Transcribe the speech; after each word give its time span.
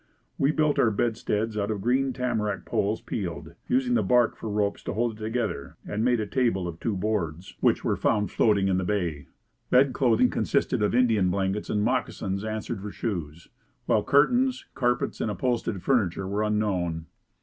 We 0.39 0.51
built 0.51 0.79
our 0.79 0.89
bedsteads 0.89 1.55
out 1.55 1.69
of 1.69 1.81
green 1.81 2.11
tamarack 2.11 2.65
poles 2.65 3.01
peeled, 3.01 3.53
using 3.67 3.93
the 3.93 4.01
bark 4.01 4.35
for 4.35 4.49
ropes 4.49 4.81
to 4.85 4.93
hold 4.93 5.15
it 5.15 5.21
together 5.21 5.75
and 5.87 6.03
made 6.03 6.19
a 6.19 6.25
table 6.25 6.67
of 6.67 6.79
two 6.79 6.95
boards 6.97 7.55
which 7.59 7.83
were 7.83 7.95
found 7.95 8.31
floating 8.31 8.67
in 8.67 8.79
the 8.79 8.83
Bay. 8.83 9.27
Bed 9.69 9.93
clothing 9.93 10.31
consisted 10.31 10.81
of 10.81 10.95
Indian 10.95 11.29
blankets 11.29 11.69
and 11.69 11.83
moccasins 11.83 12.43
answered 12.43 12.81
for 12.81 12.89
shoes, 12.91 13.49
while 13.85 14.01
curtains, 14.03 14.65
carpets 14.73 15.21
and 15.21 15.29
upholstered 15.29 15.83
furniture 15.83 16.27
were 16.27 16.41
unknown." 16.41 17.05